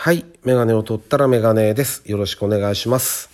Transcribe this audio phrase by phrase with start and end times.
[0.00, 0.24] はい。
[0.44, 2.08] メガネを取ったらメガネです。
[2.08, 3.30] よろしくお願いします。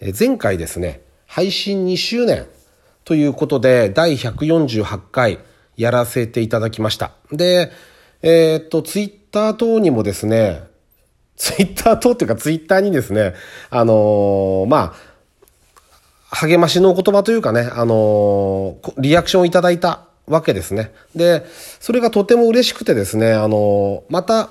[0.00, 2.48] え前回ですね、配信2周年
[3.04, 5.38] ということで、第148回
[5.76, 7.12] やらせていただきました。
[7.30, 7.70] で、
[8.20, 10.64] えーっと、ツイッター等にもですね、
[11.36, 13.34] ツイッター等っていうかツイッターにですね、
[13.70, 14.92] あのーま
[16.32, 20.92] あ、励ましのお言葉というかね、あのーリアクションをいただいたわけですね。
[21.14, 21.46] で、
[21.78, 24.50] それがとても嬉しくてですね、あのまた、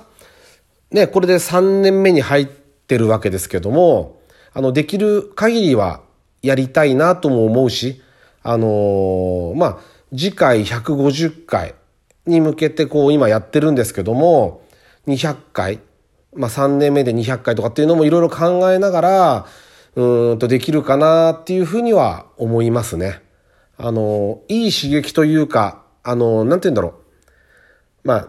[0.94, 4.20] ね、これで3年目に入ってるわけですけども、
[4.52, 6.02] あの、できる限りは
[6.40, 8.00] やりたいなとも思うし、
[8.44, 9.78] あのーまあ、
[10.16, 11.74] 次回150回
[12.26, 14.62] に向けてこう今やってるんですけども、
[15.08, 15.80] 200回、
[16.32, 19.46] まあ3年目で200回とかっていうのもいろいろ考えながら、
[19.96, 23.20] うんとできるかなっていうふうには思いますね。
[23.78, 26.88] あの、いい刺激というか、あの、なんて言うんだろ
[28.04, 28.08] う。
[28.08, 28.28] まあ、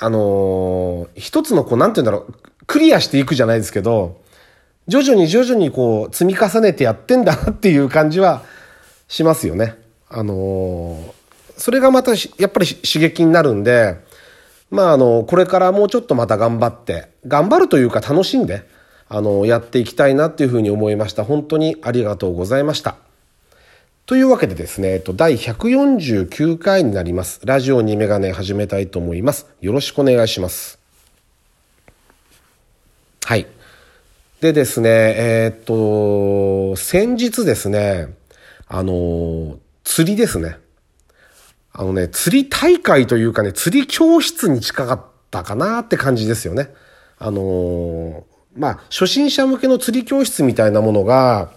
[0.00, 2.34] あのー一つのこう、なんて言うんだろう、
[2.66, 4.20] クリアしていくじゃないですけど、
[4.88, 8.42] 徐々に徐々にこう、積み重ねてやってんだなっていう感じは
[9.08, 9.76] しますよね。
[10.08, 11.20] あのー
[11.60, 12.16] それがまたや
[12.46, 13.96] っぱり刺激になるんで、
[14.70, 18.66] まああの、これからもうちょっとまた頑張って、頑張るというか楽しんで、
[19.10, 21.22] あの、やっていきたいなっていうふうに思いました。
[21.22, 22.96] 本当にありがとうございました。
[24.10, 27.40] というわけでですね、えっと、第149回になります。
[27.44, 29.46] ラジオにメガネ始めたいと思います。
[29.60, 30.80] よろしくお願いします。
[33.24, 33.46] はい。
[34.40, 38.12] でですね、えーっと、先日ですね、
[38.66, 40.58] あの、釣りですね。
[41.72, 46.74] あのね、釣り大会というかね、釣り教室に近かったかなって感じですよね。
[47.20, 48.24] あの
[48.56, 51.52] まあ、初心者向けの釣り教室みたいなものが、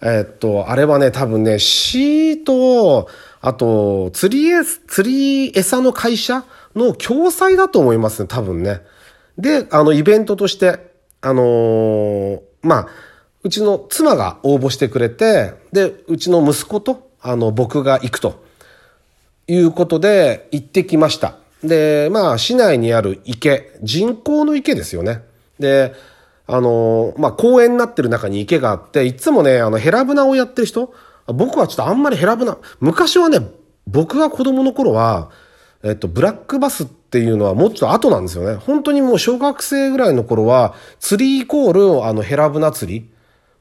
[0.00, 3.08] えっと、あれはね、多分ね、シート、
[3.40, 6.44] あと、釣りえ、釣り餌の会社
[6.76, 8.82] の共催だと思いますね、多分ね。
[9.36, 12.88] で、あの、イベントとして、あのーまあ、
[13.42, 18.46] うちの妻が応募してくれて、で、うちの息子と、あの、僕が行くと。
[19.48, 21.36] いうことで行ってきました。
[21.64, 25.22] で、まあ、市内にある池、人工の池ですよね。
[25.58, 25.94] で、
[26.48, 30.92] あの、まあ、公園になってる中に池があって、いつもね、あの、ヘラブナをやってる人、
[31.26, 33.40] 僕はちょっとあんまりヘラブナ、昔はね、
[33.86, 35.30] 僕が子供の頃は、
[35.82, 38.56] えっと、ブラックバスっていうのはもうちょっと後なんですよね。
[38.56, 43.10] 本当にもう小学生ぐらいの頃は、釣りイコール、あの、ヘラブナ釣り。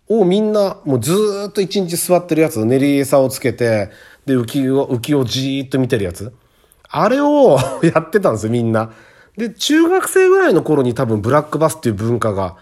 [0.09, 3.89] をみんなもうずーっと一日座ってるやつ、練り餌をつけて、
[4.25, 6.33] で、浮きを、浮きをじーっと見てるやつ。
[6.89, 8.91] あれを やってたんですよ、みんな。
[9.37, 12.55] で、中学生ぐらいの頃に多分ブラックバスっていう文化が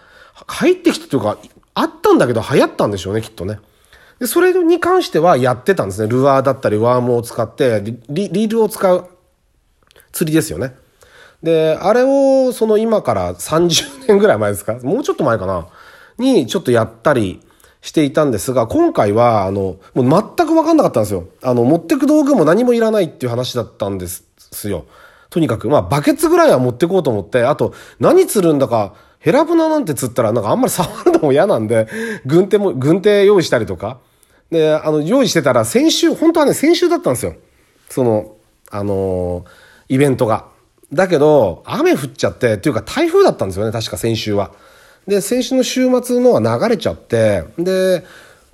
[0.46, 1.38] 入ってきたというか、
[1.74, 3.60] あったんだけど流行ったんでしょうね、きっとね。
[4.18, 6.08] で、それに関してはやってたんですね。
[6.08, 9.08] ルアーだったりワームを使って、リリールを使う
[10.12, 10.74] 釣りですよね。
[11.42, 14.74] で、あれを、その今から30年ぐらい前ですか？
[14.82, 15.68] もうちょっと前かな？
[16.18, 17.42] にちょっとやったり
[17.82, 21.28] していたんですが、今回は、あの、もう全く分かんなかったんですよ。
[21.42, 24.24] あの、持ってく道具も何もいらないっていう話だったんです
[24.70, 24.86] よ。
[25.28, 28.94] とにかく、まあ、バケツぐらいは持ってこうと思って、あと、何釣るんだか、
[29.26, 31.88] ヘラブナなんて釣ったら、なんかあんまり触るのも嫌なんで、
[32.26, 33.98] 軍手も、軍手用意したりとか。
[34.52, 37.34] で、あの、用意してたら、先週、本当はね、先週だったんですよ。
[37.90, 38.36] その、
[38.70, 39.44] あのー
[39.88, 40.46] イベントが。
[40.92, 44.52] だけど、雨降っちゃって、っていうか台風だったんですよね、確か先週は。
[45.08, 48.04] で、先週の週末のは流れちゃって、で、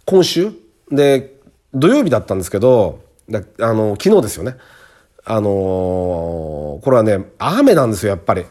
[0.06, 0.53] 今週
[0.91, 1.34] で、
[1.75, 3.00] 土曜日だったんですけど、
[3.60, 4.56] あの、昨日ですよね。
[5.22, 8.47] あのーこれはね、雨なんですよ、やっぱり。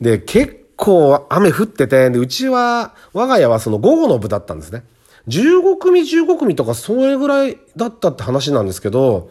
[0.00, 4.82] で、結構雨降ってて、で、うちは、我が家はその午後の部だったんですね。
[5.28, 9.30] 15組、15組とか、それぐらいだったって話なんですけど、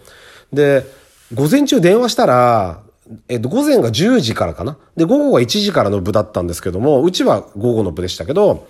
[0.54, 0.86] で、
[1.34, 2.82] 午前中電話したら、
[3.28, 4.78] えっと、午前が10時からかな。
[4.96, 8.68] で、午後が1時からの部だったんですけども、うちは午後の部でしたけど、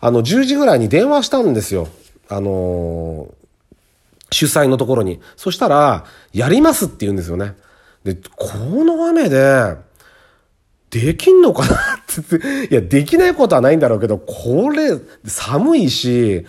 [0.00, 1.88] あの、10時ぐらいに電話したんですよ。
[2.28, 3.40] あのー
[4.32, 5.20] 主催のところに。
[5.36, 7.54] そしたら、やりますって言うんですよね。
[8.04, 9.76] で、この雨で、
[10.90, 11.78] できんのかなっ、
[12.70, 16.44] いや、できないことはないんだろうけど、これ、寒いし、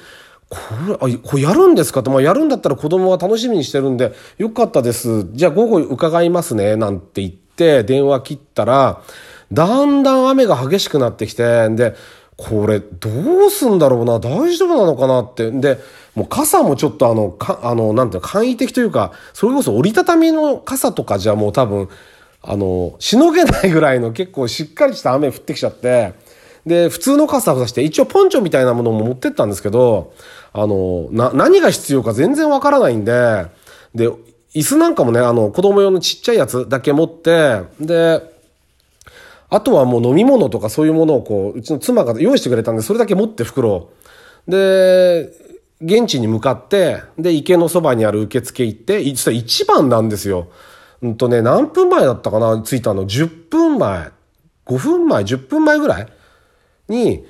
[0.50, 5.28] これ、あ、これやるんですかって、まあ、やるんだったら子供は楽しみにしてるんで、よかったです。
[5.34, 9.02] じゃあ午後伺いますね、なんて言って、電話切ったら、
[9.52, 11.96] だんだん雨が激しくなってきて、で、
[12.38, 13.10] これ、ど
[13.46, 15.52] うすんだろうな、大丈夫なのかなって。
[15.52, 15.80] で、
[16.16, 21.90] もう傘もちょっとあの、か、あの、なんていうの、簡易的というか、それこそ折りたたみの傘とかじゃもう多分、
[22.44, 26.14] あの、しのげないぐらいの結構しっかりした雨降ってきちゃって、
[26.66, 30.14] で、普通の傘を出して、一応ポンチョみたいなものも持ってったんですけど、
[30.54, 33.46] あの、な、何が必要か全然わからないんで、
[33.96, 34.10] で、
[34.54, 38.22] 椅子なんかもね、あの、子供用のちっちゃいやつだけ持って、で、
[39.50, 43.90] あとはもう飲み物とかそういうものをこう、うちの妻が用意してくれたんで、それだけ持って袋。
[44.48, 45.30] で、
[45.82, 50.48] 現地に向かって、で、池のそばにある受付行って、実は一番なんですよ。
[51.02, 52.62] うんとね、何分前だったかな？
[52.62, 53.06] 着いたの。
[53.06, 54.12] 10分前。
[54.66, 56.08] 5分前、10分前ぐらい？
[56.88, 57.26] に、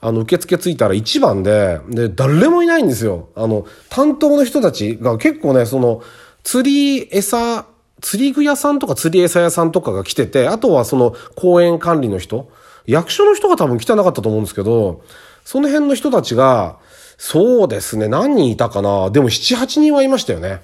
[0.00, 3.30] あの、受付着いたら一番で、で、誰もいないんですよ。
[3.34, 6.02] あの、担当の人たちが結構ね、その、
[6.44, 7.66] 釣り餌、
[8.00, 12.48] 釣り具屋さんとか釣り餌屋さんとかが来てて、あとはその公園管理の人、
[12.86, 15.02] 役所の人が多分来てなかったと思うんですけど、
[15.44, 16.78] その辺の人たちが、
[17.18, 19.10] そうですね、何人いたかな？
[19.10, 20.60] でも7、8人はいましたよね。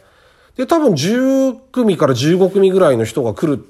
[0.57, 3.65] で、多分10組から15組ぐらいの人が来る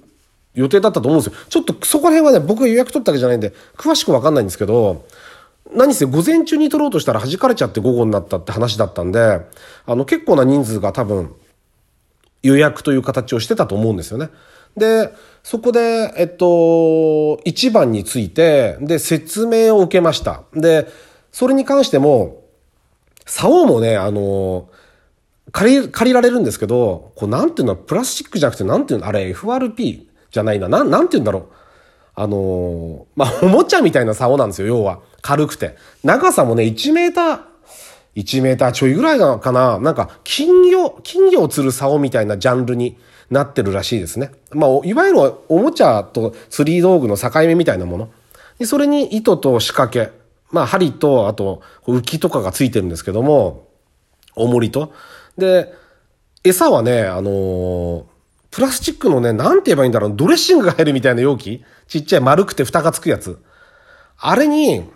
[0.55, 1.41] 予定だったと思うんですよ。
[1.49, 5.05] ちょっとそこら辺はね、僕が予約取ったわけじゃないんで、詳しくわかんないんですけど、
[5.75, 9.41] 何せ午前中に取ろうとしたら弾かれちゃって午後になったって話だったんで、
[9.87, 11.35] あの結構な人数が多分
[12.43, 14.31] 予約という形をしてたと思うんですよね。
[14.77, 15.13] で、
[15.43, 20.43] そこで、えっと、一番について、で、説明を受けました。
[20.55, 20.89] で、
[21.31, 22.43] それに関しても、
[23.27, 24.69] 竿もね、あの、
[25.53, 31.47] 借り、借りられるんですけど、こう、なんていうの、プラスチックじゃなくて、なんていうの、あれ、FRP じゃないな、なん、なんていうんだろう。
[32.15, 35.01] あのまあ、 おもちゃみたいな竿なんですよ、要は。
[35.21, 35.77] 軽くて。
[36.03, 37.41] 長さもね、1メーター、
[38.17, 39.79] 1メーターちょいぐらいかな。
[39.79, 42.97] なんか、金魚、金魚を釣る竿みたいなジャンルに
[43.31, 44.33] なってるらしいですね。
[44.51, 48.09] まあ、いわゆるおもちゃと釣り道具の境目みたいなもの。
[48.59, 50.13] で、それに糸と仕掛け。
[50.51, 53.69] まあ、針と、あと、浮きとかがついてるんですけども、
[54.35, 54.93] 重りと。
[55.39, 55.73] で、
[56.45, 58.05] 餌はね、あのー、
[58.51, 63.43] プラスチックのね、なんて言えばいいんだろう、ドレッシングが入るみたいな容器ちっちゃい丸くて蓋がつくやつ。
[64.19, 64.89] あれに、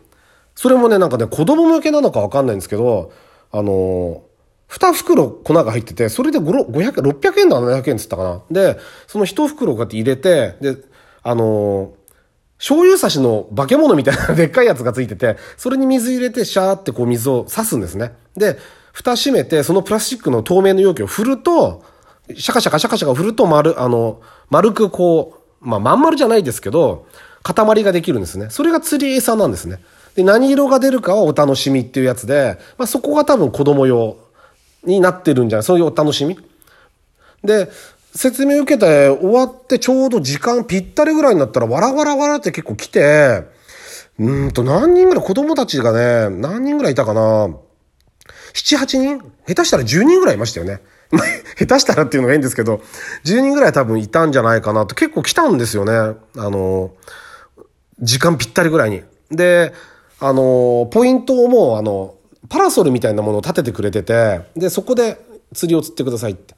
[0.54, 3.12] それもね、なんかね、子供向けなのかわかんないんですけど、
[3.50, 4.20] あのー、
[4.68, 8.42] 二袋粉が入ってて、それで500、600円だ700円っつったかな。
[8.50, 10.76] で、その一袋こうやって入れて、で、
[11.22, 12.06] あのー、
[12.58, 18.14] 醤油差しの化け物みたいな でっかいやつがついてて、それに水入れてシャーってこう水を刺すんですね。
[18.36, 18.58] で、
[18.96, 21.84] 蓋閉めて、そのプラスチックの透明の容器を振ると、
[22.34, 27.06] シャカシャカシャカシャカ振ると丸、あの、丸くこう、まあ、まん丸じゃないですけど、
[27.42, 28.48] 塊ができるんですね。
[28.48, 29.80] それが釣り餌なんですね。
[30.14, 34.16] で、何色が出るかはお楽しみっていうやつで、まあ、そこが多分子供用
[34.82, 36.38] になってるんじゃないそういうお楽しみ。
[37.44, 37.68] で、
[38.14, 43.42] 説明を受けて終わってちょうど時間ぴったりぐらいになったら、わらわらわらって結構来て、
[44.18, 47.54] うんと何人ぐらい、子供たちがね、何人ぐらいいたかな
[48.56, 49.18] 7、8人？
[49.46, 50.80] 下手したら10人ぐらいいましたよね。
[51.58, 52.80] 下手したらっていうのが変ですけど、
[53.24, 55.92] 10人ぐらい多分いたんじゃないかなと結構来たんですよね。
[55.92, 56.92] あの、
[58.00, 59.02] 時間ぴったりぐらいに。
[59.30, 59.72] で、
[60.20, 62.14] あの、ポイントをもう、あの、
[62.48, 65.18] パラソルみたいなものを立ててくれてて、で、そこで
[65.52, 66.54] 釣りを釣ってくださいって。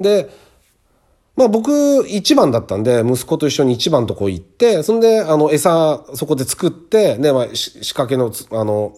[0.00, 0.30] で、
[1.36, 8.94] まあ僕一番だったんで、息子と一緒に一番とこ行って、そんで、あの、餌、そこで作って、で、まあ、仕掛けの、あの、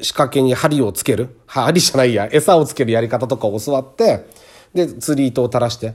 [0.00, 1.38] 仕掛けに針をつける？
[1.46, 4.26] 針じゃないや、餌をつけるやり方とかを教わって、
[4.74, 5.94] で、釣り糸を垂らして、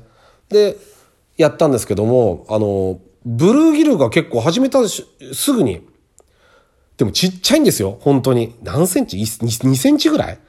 [0.50, 0.78] で、
[1.38, 5.04] やったんですけども、あの、ブルーギルが結構始めたす
[5.52, 5.88] ぐに、
[6.98, 8.56] でもちっちゃいんですよ、本当に。
[8.62, 10.40] 何センチ？2, ?2 センチぐらい？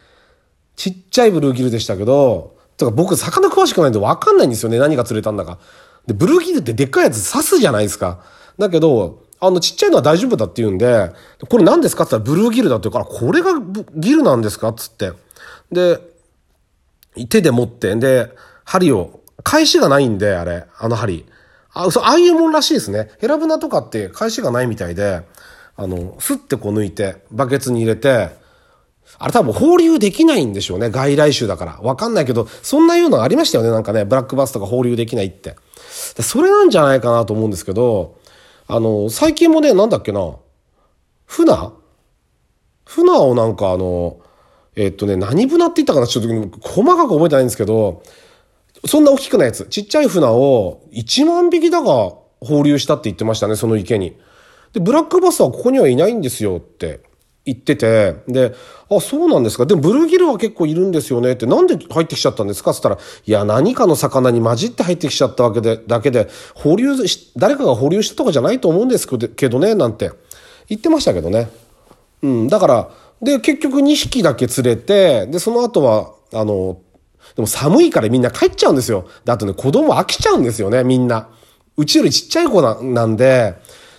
[0.76, 5.58] ちっちゃいブルーギルでしたけど、とか僕魚詳しくないんで分かんないんですよね、何が釣れたんだか。
[6.06, 8.20] で、ブルーギルってでっかいやつ刺すじゃないですか。
[8.58, 11.12] だけど、あの、ちっちゃいのは大丈夫だって言うんで、
[11.48, 13.52] これ何ですかって言ったらブルーギルだって言うから、これが
[13.96, 15.12] ギルなんですかっつって。
[15.70, 15.98] で、
[17.28, 18.30] 手で持って、で、
[18.64, 21.26] 針を、返しがないんで、あれ、あの針。
[21.72, 23.10] あ、そう、ああいうもんらしいですね。
[23.20, 25.22] ヘラブナとかって返しがないみたいで、
[25.76, 28.30] あの、スッてこう抜いて、バケツに入れて、
[29.18, 30.90] あれ多分放流できないんでしょうね。
[30.90, 31.78] 外来種だから。
[31.82, 33.70] わかんないけど、そんなようなのありましたよね。
[33.70, 35.56] なんかね、ブラックバスとか放流できないって。
[36.20, 38.16] それなんじゃないかなと思うんですけど、
[38.66, 40.36] あの、最近もね、なんだっけな、
[41.26, 41.52] 船
[42.84, 44.18] 船をなんかあの、
[44.76, 48.02] えっとね、何船って言ったかなちょっと細かく覚えてないんですけど、
[48.86, 49.66] そんな大きくないやつ。
[49.66, 54.16] ちっちゃい船を1万匹だが放流したって言ってましたね、その池に。
[54.72, 57.00] で、ブラックバスはここにはいないんですよって
[57.44, 58.54] 言ってて、で、
[58.90, 59.66] あ、そうなんですか。
[59.66, 62.70] でもブルーギルは結構いるんですよねって、なんで入ってきちゃったんですか？
[62.70, 70.10] って言ったら、いや、何かの魚に混じって入ってきちゃったわけで、だけで、放流し、誰かが放流したとかじゃないと思うんですけどね、なんて
[70.68, 71.50] 言ってましたけどね。
[72.22, 76.78] うん、だから、で、結局2匹だけ釣れて、で、その後は、あの、
[77.36, 79.06] でも寒いからみんな帰っちゃうんですよ。
[79.24, 81.28] で、あとね、子供飽きちゃうんですよね、みんな。
[81.76, 83.54] うちよりちっちゃい子なんで、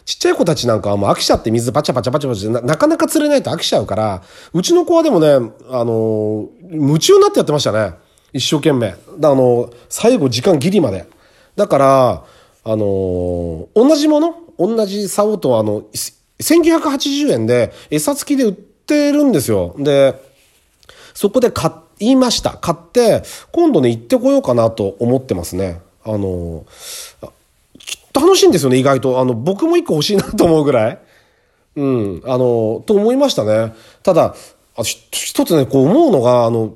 [0.06, 4.22] ちっちゃい子たちなんかはもう飽きちゃって水パチャパチャパチャパチャななかなか釣れないと飽きちゃうから、
[4.54, 5.30] うちの子はでもね、
[5.70, 7.96] あの夢中になってやってましたね。
[8.32, 8.90] 一生懸命。
[8.90, 11.08] あの最後時間ギリまで。
[11.56, 12.24] だから、
[12.64, 14.36] あの同じもの？
[14.58, 15.84] 同じ竿とあの、
[16.40, 19.76] 1980円で餌付きで売ってるんですよ。
[19.80, 20.22] で、
[21.14, 22.52] そこで買いました。
[22.52, 25.82] 買って、今度ね、行ってこようかなと思ってますね。
[26.04, 26.66] あの、
[28.16, 29.20] 楽しいんですよね、意外と。
[29.20, 31.00] あの、僕も一個欲しいなと思うぐらい。
[31.76, 33.74] うん、あの、と思いましたね。
[34.02, 34.36] ただ、
[34.84, 36.74] 一つね、こう思うのが、あの、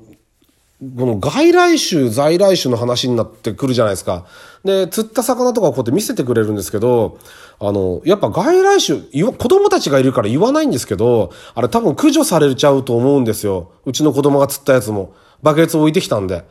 [0.96, 4.24] この外来種、在来種の話になってくるじゃないですか。
[4.64, 7.18] で、釣った魚とかこうやって見せてくれるんですけど、
[7.58, 9.00] あの、やっぱ外来種、
[9.32, 13.72] 子供たちがいるから言わないんですけど、あれ多分駆除されちゃうと思うんですよ。
[13.84, 15.14] うちの子供が釣ったやつも。
[15.42, 16.44] バケツ置いてきたんで。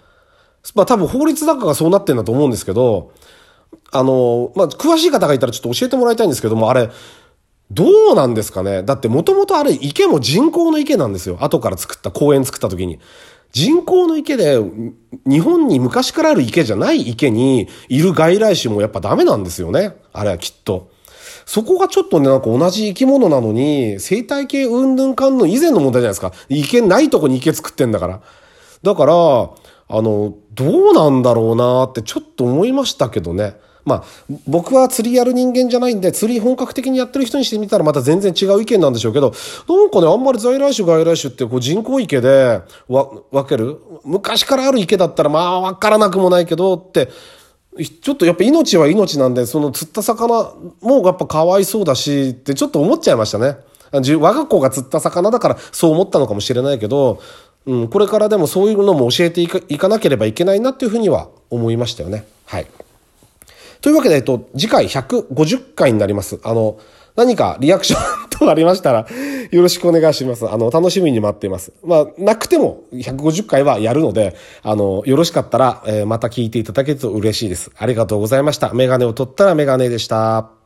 [0.75, 3.12] まあ多分法律だからそうなってんだと思うんですけど、
[3.91, 6.89] あの、まあ詳しい方がいたらちょっと教えてもらいたいんですけども、あれ、
[7.71, 8.83] どうなんですかね？
[8.83, 11.38] だってもともとあれ池も人工の池なんですよ。
[11.39, 12.99] 後から作った、公園作った時に。
[13.51, 14.59] 人工の池で、
[15.25, 19.95] 日本に昔からある池じゃない池にいる外来種もやっぱダメなんですよね。
[20.13, 20.91] あれはきっと。
[21.45, 26.31] そこがちょっとね、なんか同じ生き物なのに、生態系うんぬんかんの以前の問題じゃないですか。
[26.47, 28.21] 池ないとこに池作ってんだから。
[28.83, 29.49] だから、
[29.89, 33.55] あの、どうなんだろうなってちょっと思いましたけどね。
[33.86, 34.03] まあ、
[34.46, 39.34] 僕は釣りやる人間じゃないんで、釣り本格的にやってる人にしてみたらまた全然違う意見なんでしょうけど、
[39.67, 43.79] なんかね、あんまり在来種外来種ってこう人工池で分ける？
[44.03, 47.10] 昔からある池だったらまあ分からなくもないけどって、
[48.01, 53.58] ちょっとやっぱ命は命なんで、その釣った魚もやっぱかわいそうだしってちょっと思っちゃいましたね。
[53.91, 57.22] 我が子が釣った魚だからそう思ったのかもしれないけど、
[57.65, 62.25] うん、これからでもそういうのも教えていかいかなければいけないなっていうふうには思いましたよね。
[62.45, 62.67] はい。
[63.81, 66.39] というわけで、えっと、次回150回になります。
[66.43, 66.79] あの、
[67.15, 69.07] 何かリアクションとありましたら、
[69.51, 70.49] よろしくお願いします。
[70.49, 71.71] あの、楽しみに待っています。
[71.83, 77.71] まあ、なくても150回はやるので、あの、よろしかったら、えー、また聞いていただけると嬉しいです。
[77.77, 78.73] ありがとうございました。
[78.73, 80.58] メガネを取ったらメガネでした。